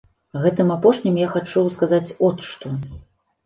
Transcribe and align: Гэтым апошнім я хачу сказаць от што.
Гэтым 0.45 0.71
апошнім 0.75 1.21
я 1.25 1.29
хачу 1.35 1.67
сказаць 1.77 2.05
от 2.31 2.37
што. 2.51 2.77